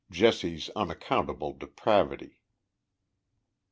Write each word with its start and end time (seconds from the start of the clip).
—JESSE'S 0.19 0.71
UNACCOUNTABLE 0.75 1.53
DEPRAVITY. 1.59 2.39